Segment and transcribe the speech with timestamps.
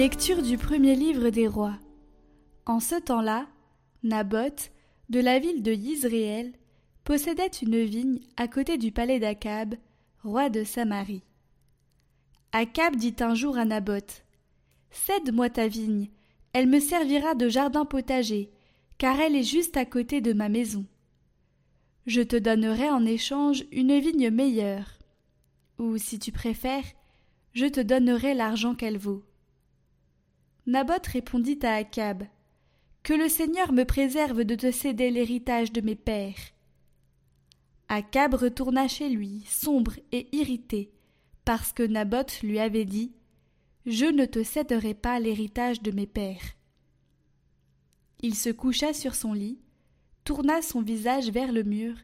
[0.00, 1.78] Lecture du premier livre des rois.
[2.64, 3.46] En ce temps-là,
[4.02, 4.72] Naboth,
[5.10, 6.54] de la ville de Yisraël,
[7.04, 9.74] possédait une vigne à côté du palais d'Akab,
[10.22, 11.22] roi de Samarie.
[12.52, 14.24] Akab dit un jour à Naboth
[14.90, 16.08] Cède-moi ta vigne,
[16.54, 18.50] elle me servira de jardin potager,
[18.96, 20.86] car elle est juste à côté de ma maison.
[22.06, 24.98] Je te donnerai en échange une vigne meilleure.
[25.78, 26.86] Ou, si tu préfères,
[27.52, 29.24] je te donnerai l'argent qu'elle vaut.
[30.70, 32.22] Naboth répondit à Akab
[33.02, 36.52] Que le Seigneur me préserve de te céder l'héritage de mes pères.
[37.88, 40.92] Akab retourna chez lui, sombre et irrité,
[41.44, 43.10] parce que Naboth lui avait dit
[43.84, 46.54] Je ne te céderai pas l'héritage de mes pères.
[48.20, 49.58] Il se coucha sur son lit,
[50.22, 51.96] tourna son visage vers le mur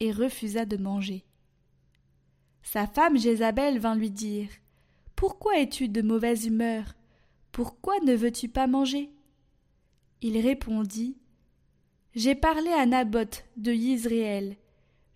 [0.00, 1.24] et refusa de manger.
[2.64, 4.48] Sa femme Jézabel vint lui dire
[5.14, 6.96] Pourquoi es-tu de mauvaise humeur?
[7.58, 9.10] Pourquoi ne veux-tu pas manger?
[10.22, 11.16] Il répondit
[12.14, 14.54] J'ai parlé à Naboth de Yisraël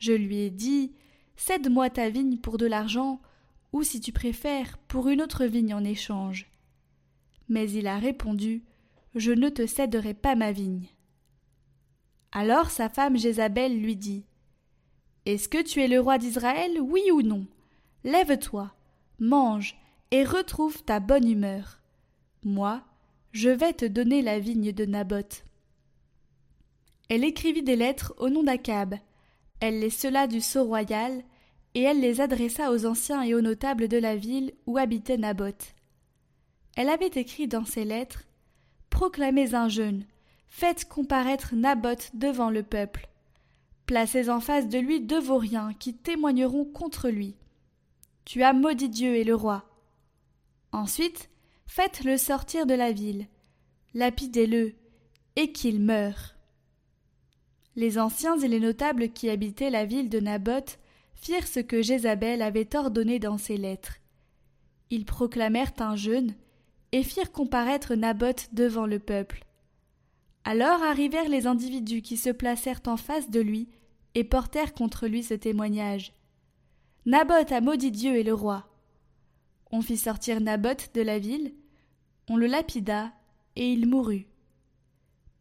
[0.00, 0.90] je lui ai dit
[1.36, 3.22] Cède-moi ta vigne pour de l'argent,
[3.72, 6.50] ou si tu préfères, pour une autre vigne en échange.
[7.48, 8.64] Mais il a répondu
[9.14, 10.88] Je ne te céderai pas ma vigne.
[12.32, 14.24] Alors sa femme Jézabel lui dit
[15.27, 17.46] Est-ce que tu es le roi d'Israël, oui ou non?
[18.02, 18.74] Lève-toi,
[19.20, 19.77] mange,
[20.10, 21.78] et retrouve ta bonne humeur.
[22.44, 22.82] Moi,
[23.30, 25.44] je vais te donner la vigne de Naboth.
[27.08, 28.96] Elle écrivit des lettres au nom d'Akab,
[29.60, 31.22] elle les scella du sceau royal,
[31.74, 35.74] et elle les adressa aux anciens et aux notables de la ville où habitait Naboth.
[36.76, 38.24] Elle avait écrit dans ses lettres
[38.90, 40.05] Proclamez un jeûne,
[40.48, 43.08] faites comparaître Naboth devant le peuple.
[43.86, 47.36] Placez en face de lui deux vauriens qui témoigneront contre lui.
[48.24, 49.64] Tu as maudit Dieu et le roi.
[50.72, 51.30] Ensuite,
[51.74, 53.28] faites-le sortir de la ville,
[53.94, 54.74] lapidez-le,
[55.36, 56.34] et qu'il meure.
[57.77, 60.78] Les anciens et les notables qui habitaient la ville de Naboth
[61.14, 63.94] firent ce que Jézabel avait ordonné dans ses lettres.
[64.90, 66.34] Ils proclamèrent un jeûne
[66.92, 69.46] et firent comparaître Naboth devant le peuple.
[70.44, 73.70] Alors arrivèrent les individus qui se placèrent en face de lui
[74.14, 76.12] et portèrent contre lui ce témoignage.
[77.06, 78.68] Naboth a maudit Dieu et le roi.
[79.70, 81.55] On fit sortir Naboth de la ville,
[82.32, 83.12] on le lapida,
[83.56, 84.26] et il mourut.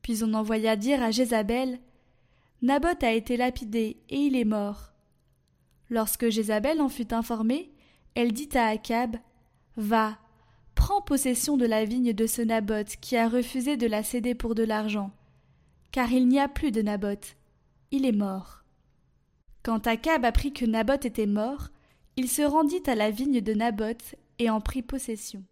[0.01, 1.79] Puis on envoya dire à Jézabel
[2.61, 4.91] Naboth a été lapidé et il est mort.
[5.89, 7.71] Lorsque Jézabel en fut informée,
[8.13, 9.15] elle dit à Akab
[9.77, 10.17] Va,
[10.75, 14.53] prends possession de la vigne de ce Naboth qui a refusé de la céder pour
[14.53, 15.11] de l'argent.
[15.93, 17.37] Car il n'y a plus de Naboth.
[17.91, 18.65] Il est mort.
[19.63, 21.69] Quand Akab apprit que Naboth était mort,
[22.17, 25.45] il se rendit à la vigne de Naboth et en prit possession.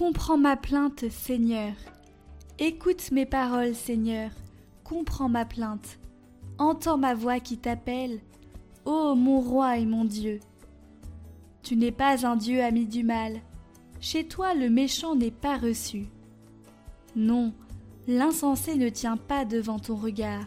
[0.00, 1.74] Comprends ma plainte, Seigneur.
[2.58, 4.30] Écoute mes paroles, Seigneur.
[4.82, 5.98] Comprends ma plainte.
[6.56, 8.20] Entends ma voix qui t'appelle.
[8.86, 10.40] Ô mon roi et mon Dieu.
[11.62, 13.42] Tu n'es pas un Dieu ami du mal.
[14.00, 16.06] Chez toi le méchant n'est pas reçu.
[17.14, 17.52] Non,
[18.08, 20.46] l'insensé ne tient pas devant ton regard.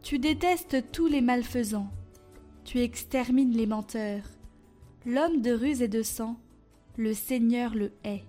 [0.00, 1.90] Tu détestes tous les malfaisants.
[2.64, 4.24] Tu extermines les menteurs.
[5.04, 6.38] L'homme de ruse et de sang,
[7.00, 8.24] le Seigneur le hait.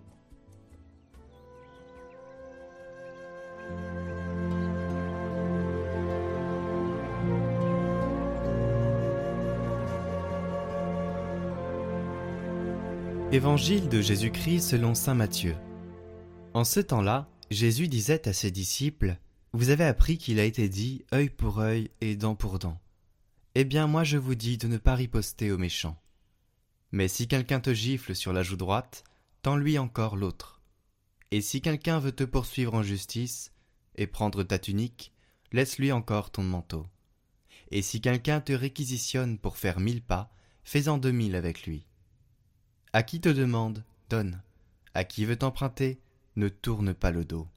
[13.33, 15.57] Évangile de Jésus-Christ selon Saint Matthieu.
[16.53, 19.17] En ce temps-là, Jésus disait à ses disciples
[19.51, 22.79] Vous avez appris qu'il a été dit œil pour œil et dent pour dent.
[23.53, 26.00] Eh bien, moi je vous dis de ne pas riposter aux méchants.
[26.91, 29.03] Mais si quelqu'un te gifle sur la joue droite,
[29.41, 30.61] tends-lui encore l'autre.
[31.31, 33.53] Et si quelqu'un veut te poursuivre en justice
[33.95, 35.13] et prendre ta tunique,
[35.51, 36.85] laisse-lui encore ton manteau.
[37.71, 40.33] Et si quelqu'un te réquisitionne pour faire mille pas,
[40.63, 41.85] fais-en deux mille avec lui.
[42.91, 44.41] À qui te demande, donne.
[44.93, 46.01] À qui veut emprunter,
[46.35, 47.47] ne tourne pas le dos.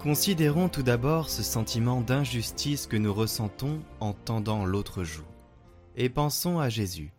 [0.00, 5.26] Considérons tout d'abord ce sentiment d'injustice que nous ressentons en tendant l'autre joue,
[5.94, 7.12] et pensons à Jésus.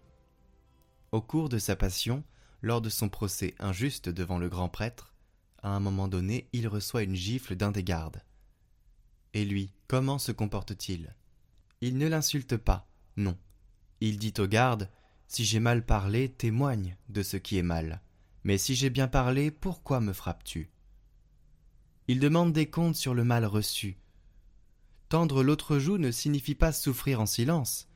[1.11, 2.23] Au cours de sa passion,
[2.63, 5.13] lors de son procès injuste devant le grand prêtre,
[5.61, 8.23] à un moment donné, il reçoit une gifle d'un des gardes.
[9.35, 11.15] Et lui, comment se comporte-t-il?
[11.81, 13.37] Il ne l'insulte pas, non.
[13.99, 14.89] Il dit aux gardes
[15.27, 18.01] Si j'ai mal parlé, témoigne de ce qui est mal.
[18.43, 20.70] Mais si j'ai bien parlé, pourquoi me frappes-tu?
[22.11, 23.95] Il demande des comptes sur le mal reçu.
[25.07, 27.87] Tendre l'autre joue ne signifie pas souffrir en silence,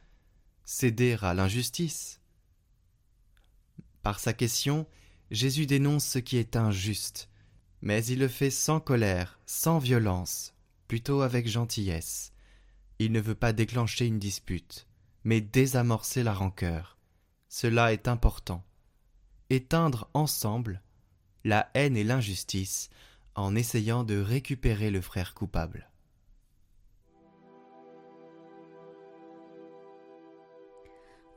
[0.64, 2.22] céder à l'injustice.
[4.04, 4.88] Par sa question,
[5.32, 7.28] Jésus dénonce ce qui est injuste,
[7.82, 10.54] mais il le fait sans colère, sans violence,
[10.88, 12.32] plutôt avec gentillesse.
[13.00, 14.88] Il ne veut pas déclencher une dispute,
[15.26, 16.98] mais désamorcer la rancœur.
[17.50, 18.64] Cela est important.
[19.50, 20.82] Éteindre ensemble
[21.44, 22.90] la haine et l'injustice
[23.36, 25.90] en essayant de récupérer le frère coupable.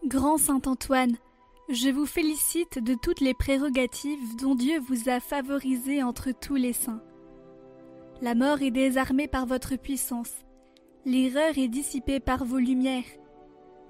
[0.06, 1.16] Grand Saint Antoine,
[1.68, 6.72] je vous félicite de toutes les prérogatives dont Dieu vous a favorisé entre tous les
[6.72, 7.02] saints.
[8.22, 10.32] La mort est désarmée par votre puissance,
[11.04, 13.04] l'erreur est dissipée par vos lumières.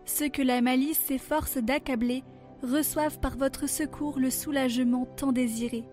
[0.06, 2.25] Ceux que la malice s'efforce d'accabler
[2.62, 5.84] reçoivent par votre secours le soulagement tant désiré.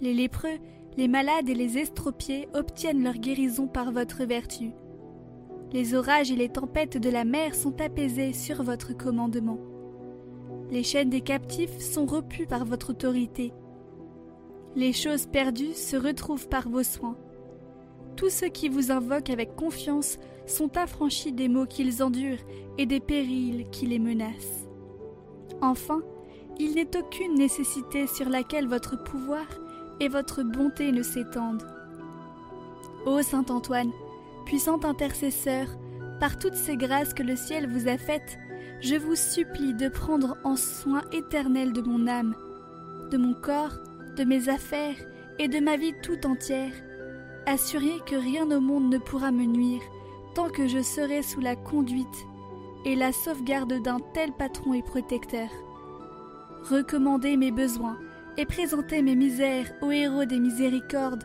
[0.00, 0.58] Les lépreux,
[0.96, 4.70] les malades et les estropiés obtiennent leur guérison par votre vertu.
[5.72, 9.58] Les orages et les tempêtes de la mer sont apaisés sur votre commandement.
[10.70, 13.52] Les chaînes des captifs sont repues par votre autorité.
[14.74, 17.16] Les choses perdues se retrouvent par vos soins.
[18.16, 22.44] Tous ceux qui vous invoquent avec confiance sont affranchis des maux qu'ils endurent
[22.78, 24.66] et des périls qui les menacent.
[25.60, 26.02] Enfin,
[26.58, 29.46] il n'est aucune nécessité sur laquelle votre pouvoir
[30.00, 31.66] et votre bonté ne s'étendent.
[33.06, 33.92] Ô Saint Antoine,
[34.44, 35.66] puissant intercesseur,
[36.20, 38.38] par toutes ces grâces que le ciel vous a faites,
[38.80, 42.34] je vous supplie de prendre en soin éternel de mon âme,
[43.10, 43.78] de mon corps,
[44.16, 44.96] de mes affaires
[45.38, 46.72] et de ma vie tout entière.
[47.46, 49.82] Assurez que rien au monde ne pourra me nuire
[50.34, 52.26] tant que je serai sous la conduite
[52.84, 55.48] et la sauvegarde d'un tel patron et protecteur.
[56.70, 57.98] Recommandez mes besoins
[58.38, 61.24] et présentez mes misères au héros des miséricordes,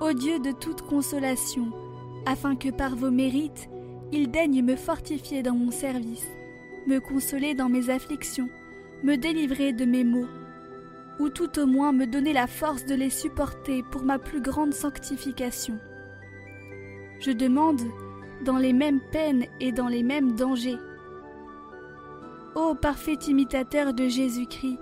[0.00, 1.72] au Dieu de toute consolation,
[2.26, 3.68] afin que par vos mérites,
[4.12, 6.26] il daigne me fortifier dans mon service
[6.88, 8.48] me consoler dans mes afflictions,
[9.04, 10.26] me délivrer de mes maux,
[11.20, 14.72] ou tout au moins me donner la force de les supporter pour ma plus grande
[14.72, 15.78] sanctification.
[17.20, 17.82] Je demande,
[18.44, 20.78] dans les mêmes peines et dans les mêmes dangers.
[22.54, 24.78] Ô parfait imitateur de Jésus-Christ,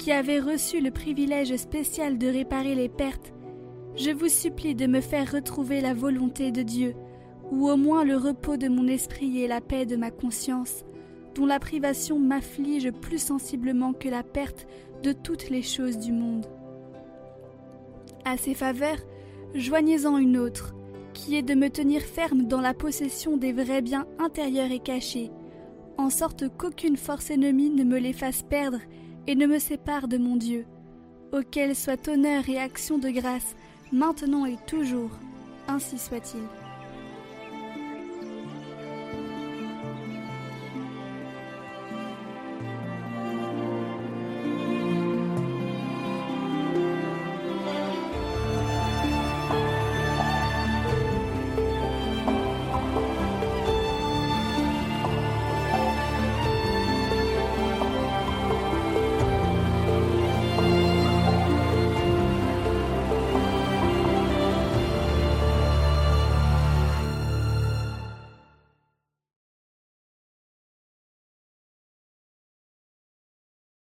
[0.00, 3.34] qui avez reçu le privilège spécial de réparer les pertes,
[3.96, 6.94] je vous supplie de me faire retrouver la volonté de Dieu,
[7.50, 10.86] ou au moins le repos de mon esprit et la paix de ma conscience,
[11.34, 14.66] dont la privation m'afflige plus sensiblement que la perte
[15.02, 16.46] de toutes les choses du monde.
[18.24, 19.00] À ces faveurs,
[19.54, 20.74] joignez-en une autre,
[21.12, 25.30] qui est de me tenir ferme dans la possession des vrais biens intérieurs et cachés,
[25.98, 28.78] en sorte qu'aucune force ennemie ne me les fasse perdre
[29.26, 30.66] et ne me sépare de mon Dieu,
[31.32, 33.54] auquel soit honneur et action de grâce,
[33.92, 35.10] maintenant et toujours,
[35.68, 36.59] ainsi soit-il.